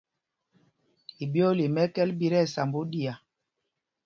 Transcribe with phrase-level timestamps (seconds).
[1.23, 3.13] Iɓyōōla í mɛ́kɛ́l ɓí tí ɛsamb oɗiá.